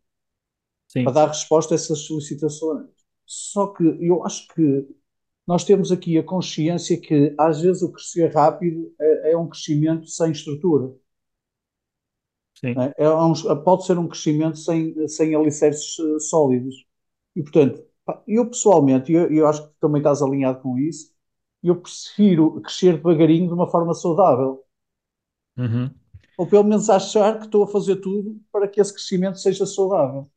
Para 1.02 1.12
Sim, 1.12 1.14
dar 1.14 1.28
resposta 1.28 1.74
a 1.74 1.76
essas 1.76 2.00
solicitações. 2.00 2.88
Só 3.26 3.68
que 3.68 3.84
eu 4.00 4.24
acho 4.24 4.46
que 4.48 4.86
nós 5.50 5.64
temos 5.64 5.92
aqui 5.92 6.18
a 6.18 6.22
consciência 6.24 7.00
que 7.00 7.34
às 7.38 7.60
vezes 7.60 7.82
o 7.82 7.92
crescer 7.92 8.32
rápido 8.34 8.92
é, 9.00 9.32
é 9.32 9.36
um 9.36 9.48
crescimento 9.48 10.06
sem 10.08 10.32
estrutura. 10.32 10.94
sim. 12.54 12.84
É, 12.98 13.04
É 13.04 13.08
um- 13.10 13.34
pode 13.64 13.84
ser 13.86 13.98
um 13.98 14.08
crescimento 14.08 14.58
sem, 14.58 15.06
sem 15.08 15.34
alicerces 15.34 15.98
eh, 15.98 16.18
sólidos. 16.20 16.74
E, 17.36 17.42
portanto, 17.42 17.82
eu 18.26 18.46
pessoalmente, 18.48 19.12
e 19.12 19.14
eu, 19.16 19.30
eu 19.32 19.46
acho 19.46 19.68
que 19.68 19.74
também 19.80 20.00
estás 20.00 20.22
alinhado 20.22 20.60
com 20.62 20.78
isso, 20.78 21.12
eu 21.62 21.76
prefiro 21.80 22.60
crescer 22.62 22.96
devagarinho 22.96 23.48
de 23.48 23.54
uma 23.54 23.68
forma 23.70 23.94
saudável. 23.94 24.64
Uhum. 25.56 25.94
Ou 26.36 26.48
pelo 26.48 26.64
menos 26.64 26.90
achar 26.90 27.38
que 27.38 27.44
estou 27.44 27.62
a 27.62 27.68
fazer 27.68 27.96
tudo 28.00 28.40
para 28.50 28.66
que 28.68 28.80
esse 28.80 28.92
crescimento 28.92 29.38
seja 29.38 29.64
saudável. 29.66 30.28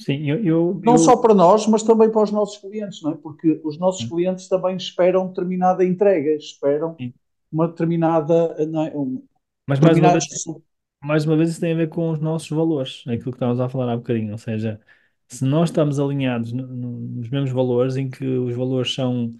Sim, 0.00 0.28
eu, 0.30 0.44
eu, 0.44 0.80
Não 0.82 0.96
eu- 0.96 0.98
só 0.98 1.16
para 1.16 1.34
nós, 1.34 1.66
mas 1.66 1.82
também 1.82 2.10
para 2.10 2.22
os 2.22 2.30
nossos 2.30 2.58
clientes, 2.58 3.02
não 3.02 3.12
é? 3.12 3.16
Porque 3.16 3.60
os 3.64 3.78
nossos 3.78 4.04
Sim. 4.04 4.08
clientes 4.08 4.48
também 4.48 4.76
esperam 4.76 5.28
determinada 5.28 5.84
entrega, 5.84 6.30
esperam 6.34 6.98
Sim. 6.98 7.14
uma 7.52 7.68
determinada, 7.68 8.56
é? 8.58 8.96
um 8.96 9.22
Mas 9.66 9.80
mais 9.80 9.98
uma 9.98 10.10
vez, 10.10 10.24
mais 11.02 11.24
uma 11.26 11.36
vez 11.36 11.50
isso 11.50 11.60
tem 11.60 11.72
a 11.72 11.76
ver 11.76 11.88
com 11.88 12.10
os 12.12 12.20
nossos 12.20 12.48
valores, 12.50 13.04
é 13.08 13.14
aquilo 13.14 13.32
que 13.32 13.36
estávamos 13.36 13.60
a 13.60 13.68
falar 13.68 13.92
há 13.92 13.96
bocadinho. 13.96 14.32
Ou 14.32 14.38
seja, 14.38 14.80
se 15.28 15.44
nós 15.44 15.70
estamos 15.70 16.00
alinhados 16.00 16.52
no- 16.52 16.66
no- 16.66 17.00
nos 17.00 17.28
mesmos 17.30 17.52
valores, 17.52 17.96
em 17.96 18.10
que 18.10 18.24
os 18.26 18.54
valores 18.56 18.94
são 18.94 19.30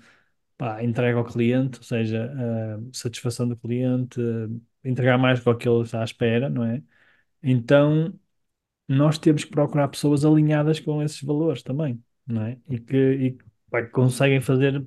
pá, 0.59 0.83
entrega 0.85 1.19
ao 1.19 1.25
cliente, 1.27 1.79
ou 1.79 1.85
seja, 1.85 2.33
a 2.35 2.81
satisfação 2.97 3.49
do 3.49 3.57
cliente, 3.57 4.21
eh, 4.21 4.89
entregar 4.91 5.19
mais 5.19 5.43
do 5.45 5.57
que 5.59 5.69
ele 5.69 5.83
está 5.83 6.03
à 6.03 6.05
espera, 6.05 6.51
não 6.51 6.65
é? 6.65 6.83
Então, 7.43 8.13
nós 8.95 9.19
temos 9.19 9.45
que 9.45 9.51
procurar 9.51 9.89
pessoas 9.89 10.25
alinhadas 10.25 10.81
com 10.81 11.03
esses 11.03 11.23
valores 11.23 11.63
também, 11.63 12.03
não 12.27 12.43
é? 12.45 12.59
E 12.69 12.79
que, 12.81 12.97
e, 12.97 13.39
conseguem 13.93 14.41
fazer, 14.41 14.87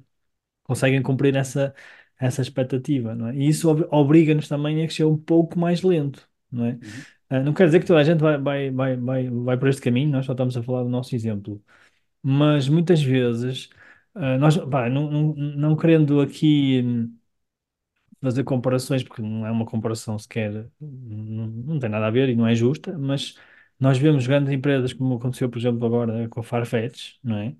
conseguem 0.63 1.01
cumprir 1.03 1.35
essa, 1.35 1.73
essa 2.19 2.41
expectativa, 2.41 3.15
não 3.15 3.27
é? 3.29 3.35
E 3.35 3.47
isso 3.47 3.69
ob- 3.69 3.87
obriga-nos 3.91 4.47
também 4.47 4.81
a 4.83 4.85
crescer 4.87 5.05
um 5.05 5.17
pouco 5.17 5.59
mais 5.59 5.81
lento, 5.83 6.29
não 6.51 6.65
é? 6.65 6.71
Uhum. 6.73 7.05
Ah, 7.29 7.39
não 7.41 7.53
quer 7.53 7.65
dizer 7.67 7.79
que 7.79 7.85
toda 7.87 7.99
a 8.01 8.03
gente 8.03 8.19
vai, 8.21 8.37
vai, 8.39 8.71
vai, 8.71 8.97
vai, 8.97 9.29
vai 9.29 9.57
por 9.57 9.67
este 9.69 9.81
caminho, 9.81 10.11
nós 10.11 10.25
só 10.25 10.33
estamos 10.33 10.55
a 10.57 10.63
falar 10.63 10.83
do 10.83 10.89
nosso 10.89 11.15
exemplo. 11.15 11.63
Mas 12.23 12.69
muitas 12.69 13.01
vezes, 13.03 13.69
ah, 14.15 14.37
nós, 14.37 14.57
pá, 14.57 14.89
não, 14.89 15.09
não, 15.11 15.33
não 15.35 15.77
querendo 15.77 16.21
aqui. 16.21 16.81
hum, 16.85 17.17
fazer 18.21 18.43
comparações, 18.43 19.03
porque 19.03 19.21
não 19.21 19.45
é 19.45 19.51
uma 19.51 19.65
comparação 19.65 20.17
sequer, 20.17 20.69
não, 20.79 21.47
não 21.47 21.79
tem 21.79 21.89
nada 21.89 22.07
a 22.07 22.11
ver 22.11 22.29
e 22.29 22.35
não 22.35 22.47
é 22.47 22.55
justa, 22.55 22.97
mas 22.97 23.35
nós 23.83 23.97
vemos 23.97 24.27
grandes 24.27 24.53
empresas, 24.53 24.93
como 24.93 25.15
aconteceu, 25.17 25.49
por 25.49 25.57
exemplo, 25.59 25.85
agora 25.85 26.29
com 26.29 26.39
a 26.41 26.43
Farfetch, 26.43 27.15
não 27.23 27.37
é? 27.37 27.55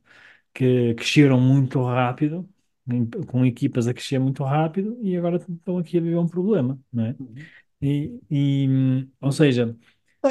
Que 0.53 0.96
cresceram 0.96 1.39
muito 1.42 1.84
rápido, 1.84 2.50
com 3.27 3.46
equipas 3.46 3.88
a 3.88 3.94
crescer 3.94 4.20
muito 4.20 4.44
rápido 4.44 4.98
e 5.01 5.18
agora 5.18 5.38
estão 5.38 5.77
aqui 5.77 5.98
a 5.98 6.01
viver 6.01 6.18
um 6.18 6.27
problema, 6.27 6.80
não 6.92 7.06
é? 7.06 7.18
Uhum. 7.20 7.51
E, 7.82 8.20
e, 8.32 8.68
ou 9.22 9.32
seja, 9.32 9.77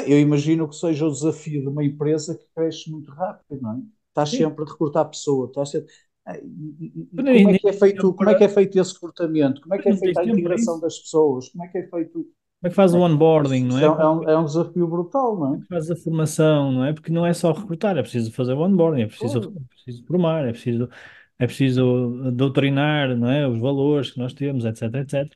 Eu 0.07 0.19
imagino 0.19 0.67
que 0.67 0.75
seja 0.75 1.05
o 1.05 1.11
desafio 1.11 1.61
de 1.61 1.67
uma 1.67 1.83
empresa 1.83 2.37
que 2.37 2.45
cresce 2.55 2.89
muito 2.89 3.11
rápido, 3.11 3.61
não 3.61 3.73
é? 3.77 3.81
Estás 4.09 4.29
sim, 4.29 4.35
sempre 4.35 4.63
a 4.63 4.67
recrutar 4.67 5.09
pessoas, 5.09 5.49
estás 5.49 5.69
sempre... 5.69 5.93
Ah, 6.25 6.37
E, 6.37 6.85
e- 6.95 7.09
e 7.19 7.23
nem, 7.23 7.33
como 7.33 7.49
é 7.49 7.55
que 7.55 7.67
é 7.67 7.73
feito, 7.73 8.13
como 8.13 8.29
é 8.29 8.35
que 8.35 8.43
é 8.43 8.49
feito 8.49 8.79
esse 8.79 8.93
recrutamento? 8.93 9.61
Como 9.61 9.73
é 9.75 9.79
que 9.79 9.89
é 9.89 9.93
feita 9.93 10.21
a 10.21 10.25
integração 10.25 10.79
das 10.79 10.97
pessoas? 10.99 11.49
Como 11.49 11.63
é 11.65 11.67
que 11.67 11.77
é 11.79 11.87
feito? 11.87 12.25
Como 12.63 12.67
é 12.67 12.69
que 12.69 12.75
faz 12.75 12.93
o 12.93 12.99
onboarding, 12.99 13.65
não 13.65 13.77
é? 13.77 13.81
é, 13.81 13.85
é 13.85 14.07
um, 14.07 14.29
é 14.29 14.37
um 14.37 14.45
desafio 14.45 14.87
brutal, 14.87 15.37
não 15.37 15.55
é? 15.55 15.59
faz 15.67 15.91
a 15.91 15.97
formação, 15.97 16.71
não 16.71 16.85
é? 16.85 16.93
Porque 16.93 17.11
não 17.11 17.25
é 17.25 17.33
só 17.33 17.51
recrutar, 17.51 17.97
é 17.97 18.01
preciso 18.01 18.31
fazer 18.31 18.53
o 18.53 18.61
onboarding, 18.61 19.01
é 19.01 19.07
preciso, 19.07 19.39
é 19.39 19.73
preciso 19.73 20.05
formar, 20.05 20.47
é 20.47 20.51
preciso, 20.53 20.89
é 21.37 21.45
preciso 21.45 22.31
doutrinar, 22.31 23.17
não 23.17 23.29
é? 23.29 23.45
Os 23.45 23.59
valores 23.59 24.11
que 24.11 24.19
nós 24.19 24.33
temos, 24.33 24.63
etc, 24.63 24.83
etc. 24.95 25.29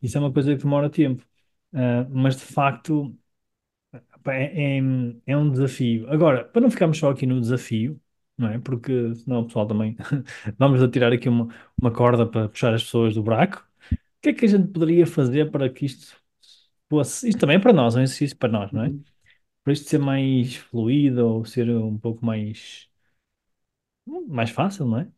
Isso 0.00 0.16
é 0.16 0.20
uma 0.20 0.32
coisa 0.32 0.54
que 0.54 0.62
demora 0.62 0.88
tempo. 0.88 1.26
Ah, 1.74 2.06
mas 2.10 2.36
de 2.36 2.44
facto 2.44 3.12
é, 4.28 4.78
é, 4.78 4.80
é 5.26 5.36
um 5.36 5.50
desafio. 5.50 6.08
Agora, 6.10 6.44
para 6.44 6.60
não 6.60 6.70
ficarmos 6.70 6.98
só 6.98 7.10
aqui 7.10 7.26
no 7.26 7.40
desafio, 7.40 8.00
não 8.36 8.48
é? 8.48 8.58
Porque 8.60 9.14
senão 9.16 9.40
o 9.40 9.46
pessoal 9.46 9.66
também 9.66 9.96
vamos 10.58 10.82
atirar 10.82 11.12
aqui 11.12 11.28
uma, 11.28 11.48
uma 11.80 11.90
corda 11.90 12.26
para 12.26 12.48
puxar 12.48 12.72
as 12.74 12.84
pessoas 12.84 13.14
do 13.14 13.22
buraco. 13.22 13.66
O 13.92 13.96
que 14.22 14.30
é 14.30 14.32
que 14.34 14.44
a 14.44 14.48
gente 14.48 14.68
poderia 14.68 15.06
fazer 15.06 15.50
para 15.50 15.68
que 15.70 15.86
isto 15.86 16.17
fosse, 16.88 17.28
isto 17.28 17.40
também 17.40 17.56
é 17.56 17.60
para 17.60 17.72
nós, 17.72 17.96
é 17.96 18.00
um 18.00 18.02
exercício 18.02 18.36
para 18.36 18.48
nós, 18.50 18.72
não 18.72 18.84
é? 18.84 18.88
Uhum. 18.88 19.02
para 19.64 19.72
isto 19.72 19.88
ser 19.88 19.98
mais 19.98 20.56
fluido 20.56 21.26
ou 21.26 21.44
ser 21.44 21.68
um 21.70 21.98
pouco 21.98 22.24
mais, 22.24 22.88
mais 24.26 24.50
fácil, 24.50 24.86
não 24.86 24.98
é? 24.98 25.08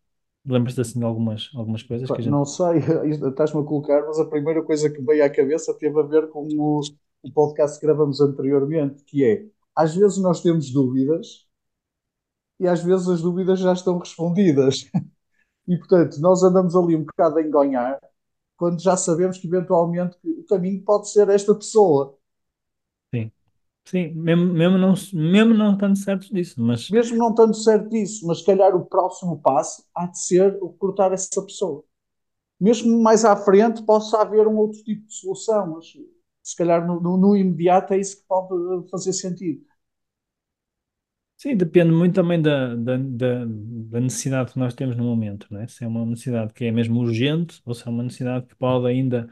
Lembras-te 0.45 0.81
assim 0.81 0.99
de 0.99 1.05
algumas, 1.05 1.51
algumas 1.55 1.83
coisas 1.83 2.09
que 2.09 2.15
Pá, 2.15 2.21
a 2.21 2.23
gente. 2.23 2.31
Não 2.31 2.45
sei, 2.45 2.79
estás-me 3.29 3.61
a 3.61 3.65
colocar, 3.65 4.03
mas 4.07 4.19
a 4.19 4.25
primeira 4.25 4.63
coisa 4.63 4.91
que 4.91 5.03
veio 5.03 5.25
à 5.25 5.31
cabeça 5.31 5.75
teve 5.75 5.99
a 6.01 6.03
ver 6.03 6.29
com 6.31 6.47
o, 6.47 6.81
o 7.23 7.33
podcast 7.33 7.79
que 7.79 7.87
gravamos 7.87 8.21
anteriormente, 8.21 9.05
que 9.05 9.25
é, 9.25 9.47
às 9.77 9.95
vezes 9.95 10.19
nós 10.19 10.43
temos 10.43 10.71
dúvidas 10.73 11.47
e 12.59 12.67
às 12.69 12.83
vezes 12.83 13.09
as 13.09 13.23
dúvidas 13.23 13.59
já 13.59 13.73
estão 13.73 13.99
respondidas. 13.99 14.91
E, 15.69 15.79
portanto, 15.79 16.19
nós 16.21 16.43
andamos 16.43 16.75
ali 16.75 16.97
um 16.97 17.05
bocado 17.05 17.39
a 17.39 17.43
engonhar 17.43 18.01
quando 18.61 18.81
já 18.83 18.97
sabemos 18.97 19.39
que 19.39 19.49
eventualmente 19.49 20.19
o 20.25 20.45
caminho 20.45 20.85
pode 20.85 21.11
ser 21.11 21.29
esta 21.31 21.55
pessoa. 21.55 22.17
Sim, 23.15 23.33
sim, 23.87 24.09
mesmo, 24.15 24.47
mesmo 24.55 24.79
não, 24.79 24.95
mesmo 25.15 25.55
não 25.55 25.75
estando 25.75 25.97
certos 25.99 26.31
disso, 26.31 26.61
mas 26.63 26.91
Mesmo 26.91 27.17
não 27.17 27.31
estando 27.31 27.55
certo 27.55 27.89
disso, 27.89 28.27
mas 28.27 28.39
se 28.41 28.47
calhar 28.47 28.75
o 28.75 28.85
próximo 28.85 29.39
passo 29.41 29.85
há 29.95 30.07
de 30.07 30.19
ser 30.19 30.59
o 30.61 30.69
recrutar 30.73 31.13
essa 31.13 31.41
pessoa. 31.43 31.85
Mesmo 32.61 33.03
mais 33.03 33.25
à 33.25 33.37
frente 33.37 33.85
possa 33.85 34.21
haver 34.21 34.49
um 34.49 34.57
outro 34.59 34.83
tipo 34.85 35.07
de 35.07 35.15
solução, 35.15 35.69
mas 35.77 35.87
se 36.43 36.57
calhar 36.57 36.87
no, 36.87 37.01
no, 37.01 37.17
no 37.17 37.37
imediato 37.37 37.95
é 37.95 37.99
isso 38.01 38.19
que 38.19 38.27
pode 38.29 38.91
fazer 38.91 39.13
sentido. 39.15 39.65
Sim, 41.41 41.57
depende 41.57 41.93
muito 41.93 42.15
também 42.15 42.41
da, 42.41 42.75
da, 42.77 42.97
da, 42.97 43.45
da 43.47 44.01
necessidade 44.01 44.53
que 44.53 44.59
nós 44.59 44.75
temos 44.75 44.97
no 44.97 45.05
momento, 45.05 45.47
não 45.51 45.61
é? 45.61 45.67
Se 45.67 45.85
é 45.85 45.87
uma 45.89 46.05
necessidade 46.07 46.53
que 46.53 46.65
é 46.65 46.71
mesmo 46.73 47.01
urgente 47.01 47.61
ou 47.65 47.75
se 47.75 47.87
é 47.87 47.91
uma 47.91 48.03
necessidade 48.03 48.47
que 48.47 48.55
pode 48.57 48.87
ainda 48.87 49.29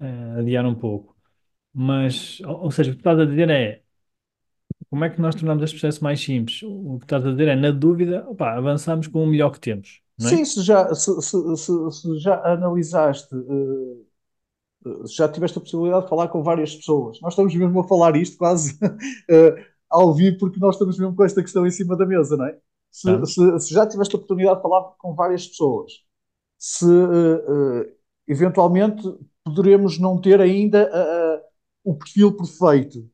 eh, 0.00 0.40
adiar 0.40 0.66
um 0.66 0.74
pouco. 0.74 1.16
Mas, 1.74 2.40
ou, 2.42 2.64
ou 2.64 2.70
seja, 2.72 2.90
o 2.92 2.94
que 2.94 3.00
estás 3.00 3.18
a 3.20 3.26
dizer 3.26 3.50
é 3.50 3.84
como 4.90 5.04
é 5.04 5.10
que 5.10 5.20
nós 5.20 5.34
tornamos 5.34 5.62
este 5.64 5.78
processo 5.78 6.02
mais 6.04 6.20
simples? 6.20 6.62
O 6.62 6.98
que 6.98 7.04
estás 7.04 7.24
a 7.26 7.30
dizer 7.32 7.48
é, 7.48 7.56
na 7.56 7.70
dúvida, 7.70 8.26
opá, 8.28 8.56
avançamos 8.56 9.06
com 9.08 9.22
o 9.24 9.26
melhor 9.26 9.50
que 9.50 9.60
temos, 9.60 10.00
não 10.18 10.28
Sim, 10.28 10.44
é? 10.44 10.44
se 10.44 10.62
já, 10.62 10.94
se, 10.94 11.10
se- 11.22 11.56
se- 11.56 11.90
se 11.92 12.18
já 12.20 12.40
analisaste, 12.52 13.34
eh, 13.34 14.04
eh, 14.86 15.06
se 15.06 15.14
já 15.16 15.28
tiveste 15.28 15.58
a 15.58 15.60
possibilidade 15.60 16.04
de 16.04 16.08
falar 16.10 16.28
com 16.28 16.42
várias 16.42 16.74
pessoas, 16.74 17.20
nós 17.20 17.32
estamos 17.34 17.54
mesmo 17.54 17.80
a 17.80 17.88
falar 17.88 18.16
isto 18.16 18.36
quase 18.38 18.78
eh, 19.30 19.66
ao 19.94 20.14
vivo, 20.14 20.38
porque 20.38 20.60
nós 20.60 20.74
estamos 20.76 20.98
mesmo 20.98 21.14
com 21.16 21.24
esta 21.24 21.42
questão 21.42 21.66
em 21.66 21.70
cima 21.70 21.96
da 21.96 22.06
mesa, 22.06 22.36
não 22.36 22.46
é? 22.46 22.58
Se, 22.90 23.06
Tá? 23.06 23.26
se- 23.26 23.60
se 23.60 23.74
já 23.74 23.86
tiveste 23.88 24.14
a 24.14 24.18
oportunidade 24.18 24.56
de 24.58 24.62
falar 24.62 24.82
com 24.98 25.14
várias 25.14 25.46
pessoas, 25.48 25.92
se 26.58 26.86
eh, 26.86 27.86
eh, 27.88 27.94
eventualmente 28.28 29.02
poderemos 29.44 29.98
não 29.98 30.20
ter 30.20 30.40
ainda 30.40 30.90
eh, 30.92 31.42
o 31.84 31.94
perfil 31.96 32.36
perfeito, 32.36 33.08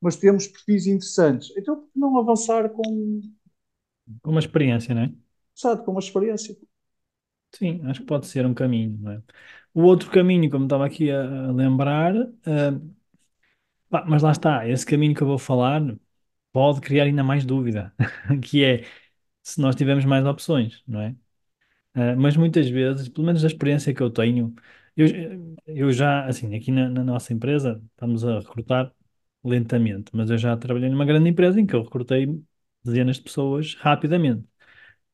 mas 0.00 0.16
temos 0.16 0.46
perfis 0.48 0.86
interessantes, 0.86 1.52
então 1.56 1.76
por 1.76 1.92
que 1.92 1.98
não 1.98 2.18
avançar 2.18 2.70
com, 2.70 3.22
Uma 4.24 4.40
experiência, 4.40 4.94
não 4.94 5.02
é? 5.02 5.12
sabe, 5.54 5.84
com 5.84 5.90
uma 5.92 6.00
experiência? 6.00 6.56
Sim, 7.52 7.80
acho 7.86 8.00
que 8.00 8.06
pode 8.06 8.26
ser 8.26 8.44
um 8.46 8.52
caminho, 8.54 8.98
não 9.00 9.12
é? 9.12 9.22
O 9.72 9.82
outro 9.82 10.10
caminho, 10.10 10.50
como 10.50 10.64
estava 10.64 10.86
aqui 10.86 11.10
a, 11.10 11.22
a 11.48 11.52
lembrar, 11.52 12.14
ah, 12.16 12.80
pá, 13.90 14.04
mas 14.06 14.22
lá 14.22 14.32
está, 14.32 14.68
esse 14.68 14.84
caminho 14.86 15.14
que 15.14 15.22
eu 15.22 15.26
vou 15.26 15.38
falar 15.38 15.80
pode 16.54 16.80
criar 16.82 17.04
ainda 17.04 17.24
mais 17.24 17.46
dúvida, 17.46 17.94
que 18.44 18.64
é 18.64 18.86
se 19.42 19.60
nós 19.60 19.76
tivermos 19.76 20.04
mais 20.06 20.26
opções, 20.26 20.82
não 20.88 21.00
é? 21.02 21.16
Ah, 21.94 22.16
mas 22.16 22.36
muitas 22.36 22.68
vezes, 22.68 23.08
pelo 23.08 23.26
menos 23.26 23.42
da 23.42 23.48
experiência 23.48 23.94
que 23.94 24.02
eu 24.02 24.10
tenho, 24.10 24.54
eu, 24.96 25.06
eu 25.66 25.92
já, 25.92 26.26
assim, 26.26 26.54
aqui 26.56 26.70
na, 26.72 26.88
na 26.88 27.04
nossa 27.04 27.32
empresa, 27.32 27.82
estamos 27.92 28.24
a 28.24 28.40
recrutar 28.40 28.92
lentamente, 29.44 30.10
mas 30.14 30.30
eu 30.30 30.38
já 30.38 30.56
trabalhei 30.56 30.88
numa 30.90 31.04
grande 31.04 31.28
empresa 31.30 31.60
em 31.60 31.66
que 31.66 31.74
eu 31.74 31.82
recrutei 31.82 32.26
dezenas 32.84 33.16
de 33.16 33.22
pessoas 33.22 33.74
rapidamente. 33.76 34.46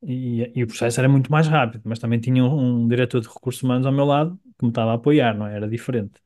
e, 0.02 0.52
e 0.56 0.62
o 0.64 0.66
processo 0.66 1.00
era 1.00 1.08
muito 1.08 1.30
mais 1.30 1.46
rápido, 1.48 1.82
mas 1.84 1.98
também 1.98 2.20
tinha 2.20 2.44
um, 2.44 2.84
um 2.84 2.88
diretor 2.88 3.20
de 3.20 3.28
recursos 3.28 3.62
humanos 3.62 3.86
ao 3.86 3.92
meu 3.92 4.04
lado 4.04 4.38
que 4.58 4.64
me 4.64 4.70
estava 4.70 4.92
a 4.92 4.94
apoiar, 4.94 5.34
não 5.36 5.46
é? 5.46 5.56
Era 5.56 5.68
diferente. 5.68 6.20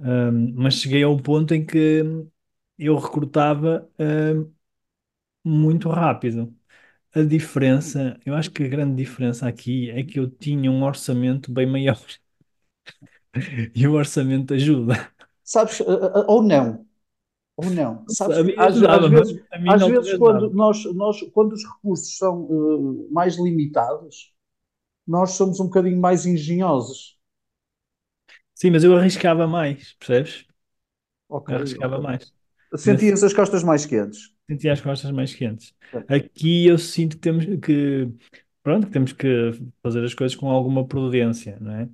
Um, 0.00 0.54
mas 0.54 0.74
cheguei 0.76 1.02
ao 1.04 1.16
ponto 1.18 1.54
em 1.54 1.64
que 1.66 2.02
eu 2.86 2.96
recrutava, 2.98 3.88
um, 3.98 4.52
muito 5.44 5.88
rápido. 5.88 6.54
A 7.14 7.22
diferença, 7.22 8.20
eu 8.26 8.34
acho 8.36 8.50
que 8.52 8.64
a 8.64 8.68
grande 8.68 8.96
diferença 8.96 9.48
aqui 9.48 9.90
é 9.90 10.04
que 10.04 10.18
eu 10.20 10.30
tinha 10.30 10.70
um 10.70 10.82
orçamento 10.84 11.52
bem 11.52 11.66
maior 11.66 11.98
e 13.74 13.86
o 13.86 13.94
orçamento 13.94 14.54
ajuda. 14.54 15.12
Sabes, 15.44 15.80
eh, 15.80 15.84
eh, 15.84 16.24
ou 16.28 16.42
não, 16.42 16.86
ou 17.56 17.70
não. 17.70 18.08
Sabes 18.08 18.38
A 18.38 18.42
que 18.42 18.46
mim 18.46 18.54
às, 18.56 18.82
às 18.84 19.06
ajudava-me, 19.06 19.08
vezes, 19.08 19.42
a 19.50 19.58
mim 19.58 19.74
às 19.74 19.86
vezes 19.86 20.14
quando, 20.14 20.50
ajudava. 20.50 20.54
nós, 20.54 20.84
nós, 20.94 21.22
quando 21.32 21.54
os 21.54 21.64
recursos 21.64 22.16
são 22.18 22.48
eh, 22.50 23.12
mais 23.12 23.36
limitados, 23.36 24.34
nós 25.06 25.32
somos 25.32 25.60
um 25.60 25.66
bocadinho 25.66 26.00
mais 26.00 26.26
engenhosos. 26.26 27.18
Sim, 28.54 28.70
mas 28.70 28.84
eu 28.84 28.96
arriscava 28.96 29.46
mais, 29.46 29.94
percebes? 29.94 30.46
Ok, 31.28 31.48
Eu 31.48 31.56
arriscava 31.56 31.98
ok. 31.98 31.98
mais. 32.00 32.32
Sentias 32.76 33.22
as 33.24 33.32
costas 33.32 33.62
mais 33.64 33.86
quentes. 33.86 34.30
sentia 34.48 34.72
as 34.72 34.80
costas 34.80 35.10
mais 35.10 35.34
quentes. 35.34 35.74
Aqui 36.08 36.66
eu 36.66 36.78
sinto 36.78 37.16
que 37.16 37.22
temos 37.22 37.44
que, 37.60 38.08
pronto, 38.62 38.86
que 38.86 38.92
temos 38.92 39.12
que 39.12 39.26
fazer 39.82 40.04
as 40.04 40.14
coisas 40.14 40.36
com 40.36 40.50
alguma 40.50 40.86
prudência, 40.86 41.58
não 41.60 41.72
é? 41.74 41.88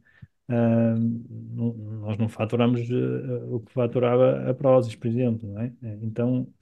Não- 0.49 1.73
nós 1.75 2.17
não 2.19 2.29
faturamos 2.29 2.81
eh, 2.91 3.45
o 3.51 3.61
que 3.61 3.73
faturava 3.73 4.49
a 4.51 4.55
Prozis, 4.55 4.95
por 4.95 5.07
exemplo, 5.09 5.49
não 5.53 5.61
é? 5.63 5.67
Eh, 5.83 5.99
Então, 6.03 6.53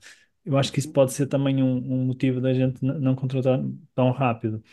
eu 0.45 0.57
acho 0.57 0.71
que 0.71 0.79
isso 0.79 0.91
pode 0.91 1.13
ser 1.13 1.27
também 1.27 1.61
um, 1.63 1.77
um 1.77 2.05
motivo 2.05 2.41
da 2.41 2.53
gente 2.53 2.83
não 2.83 3.15
contratar 3.15 3.59
tão 3.95 4.11
rápido. 4.11 4.63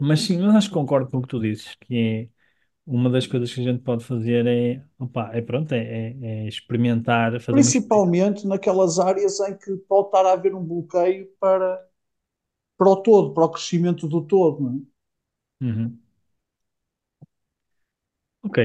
Mas 0.00 0.20
sim, 0.22 0.42
eu 0.44 0.50
acho 0.52 0.68
que 0.68 0.74
concordo 0.74 1.10
com 1.10 1.18
o 1.18 1.22
que 1.22 1.28
tu 1.28 1.40
dizes, 1.40 1.76
que 1.80 1.96
é 1.96 2.28
uma 2.86 3.10
das 3.10 3.26
coisas 3.26 3.52
que 3.54 3.60
a 3.60 3.64
gente 3.64 3.82
pode 3.82 4.04
fazer 4.04 4.46
é, 4.46 4.84
opá, 4.98 5.30
é 5.34 5.40
pronto, 5.42 5.72
é, 5.72 5.78
é- 5.78 6.44
é 6.44 6.48
experimentar, 6.48 7.40
fazer 7.40 7.60
uma. 7.62 7.62
Principalmente 7.62 8.46
naquelas 8.48 8.98
áreas 8.98 9.38
em 9.40 9.56
que 9.56 9.76
pode 9.88 10.08
estar 10.08 10.26
a 10.26 10.32
haver 10.32 10.54
um 10.56 10.64
bloqueio 10.64 11.28
para, 11.38 11.80
para 12.78 12.88
o 12.90 12.96
todo, 13.02 13.34
para 13.34 13.44
o 13.46 13.50
crescimento 13.50 14.08
do 14.08 14.22
todo, 14.26 14.62
não 14.62 14.76
é? 14.78 14.82
Uhum. 15.60 16.02
Ok, 18.42 18.58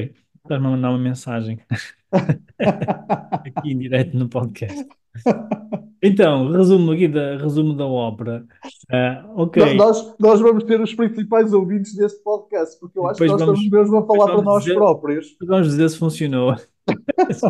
estás-me 0.43 0.67
a 0.67 0.69
mandar 0.71 0.89
uma 0.89 0.97
mensagem 1.00 1.59
aqui 3.43 3.71
em 3.71 3.79
direto 3.79 4.17
no 4.17 4.29
podcast. 4.29 4.88
Então, 6.01 6.51
resumo 6.51 6.91
aqui 6.91 7.07
da, 7.07 7.37
resumo 7.37 7.73
da 7.73 7.85
ópera. 7.85 8.45
Ah, 8.91 9.23
No- 9.35 9.43
ok, 9.43 9.73
Nós, 9.75 10.15
nós 10.19 10.39
vamos 10.39 10.63
ter 10.63 10.79
os 10.79 10.93
principais 10.93 11.53
ouvintes 11.53 11.95
deste 11.95 12.21
podcast, 12.23 12.79
porque 12.79 12.99
eu 12.99 13.07
acho 13.07 13.17
que 13.17 13.23
depois 13.25 13.39
nós 13.39 13.47
vamos, 13.47 13.63
estamos 13.63 13.81
mesmo 13.91 13.97
a 13.97 14.05
falar 14.05 14.25
para 14.33 14.41
nós 14.43 14.63
dizer, 14.63 14.75
próprios. 14.75 15.35
vamos 15.45 15.67
dizer 15.67 15.89
se 15.89 15.97
funcionou. 15.97 16.55
Se. 17.31 17.45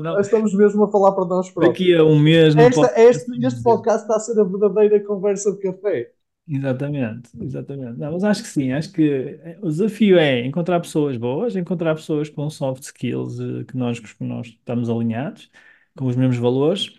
Nós 0.00 0.26
estamos 0.26 0.54
mesmo 0.54 0.84
a 0.84 0.90
falar 0.90 1.12
para 1.12 1.24
nós 1.24 1.50
próprios. 1.50 1.72
Daqui 1.78 1.94
a 1.94 2.04
um 2.04 2.18
mês 2.18 2.54
no 2.54 2.60
Esta, 2.62 2.80
podcast 2.82 3.00
este, 3.00 3.46
este 3.46 3.62
podcast 3.62 4.02
está 4.02 4.16
a 4.16 4.20
ser 4.20 4.40
a 4.40 4.44
verdadeira 4.44 5.00
conversa 5.00 5.52
de 5.52 5.58
café. 5.58 6.12
Exatamente, 6.48 7.30
exatamente. 7.40 7.98
Não, 7.98 8.12
mas 8.12 8.22
acho 8.22 8.42
que 8.42 8.48
sim, 8.48 8.70
acho 8.70 8.92
que 8.92 9.02
eh, 9.42 9.58
o 9.60 9.66
desafio 9.68 10.16
é 10.16 10.46
encontrar 10.46 10.78
pessoas 10.78 11.16
boas, 11.16 11.56
encontrar 11.56 11.96
pessoas 11.96 12.28
com 12.28 12.48
soft 12.48 12.84
skills 12.84 13.40
eh, 13.40 13.64
que 13.64 13.76
nós, 13.76 13.98
que 13.98 14.22
nós 14.24 14.46
estamos 14.46 14.88
alinhados, 14.88 15.50
com 15.96 16.06
os 16.06 16.14
mesmos 16.14 16.36
valores. 16.36 16.94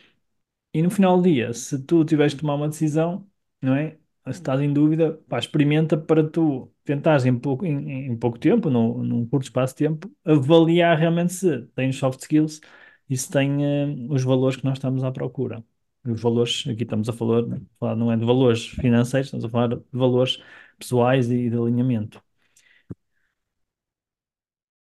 E 0.77 0.81
no 0.81 0.89
final 0.91 1.17
do 1.17 1.23
dia, 1.23 1.53
se 1.53 1.79
tu 1.83 2.05
tiveres 2.05 2.33
de 2.33 2.39
tomar 2.41 2.55
uma 2.55 2.67
decisão, 2.69 3.27
não 3.61 3.75
é? 3.75 3.91
Se 4.25 4.31
estás 4.33 4.61
em 4.61 4.71
dúvida, 4.73 5.13
pá, 5.27 5.39
experimenta 5.39 5.97
para 5.97 6.27
tu 6.29 6.71
tentares 6.83 7.25
em 7.25 7.37
pouco, 7.37 7.65
em, 7.65 8.07
em 8.07 8.17
pouco 8.17 8.37
tempo, 8.37 8.69
num, 8.69 9.01
num 9.03 9.25
curto 9.27 9.45
espaço 9.45 9.73
de 9.73 9.79
tempo, 9.87 10.11
avaliar 10.25 10.97
realmente 10.97 11.33
se 11.33 11.61
tem 11.75 11.89
os 11.89 11.97
soft 11.97 12.19
skills 12.21 12.59
e 13.09 13.17
se 13.17 13.29
tem 13.31 13.65
eh, 13.65 13.85
os 14.09 14.23
valores 14.23 14.57
que 14.57 14.65
nós 14.65 14.77
estamos 14.77 15.03
à 15.03 15.11
procura. 15.11 15.63
Os 16.05 16.21
valores, 16.21 16.65
aqui 16.67 16.83
estamos 16.83 17.09
a 17.09 17.13
falar 17.13 17.43
não 17.95 18.11
é 18.11 18.17
de 18.17 18.25
valores 18.25 18.67
financeiros, 18.67 19.27
estamos 19.27 19.45
a 19.45 19.49
falar 19.49 19.69
de 19.69 19.81
valores 19.91 20.41
pessoais 20.77 21.29
e 21.31 21.49
de 21.49 21.57
alinhamento. 21.57 22.21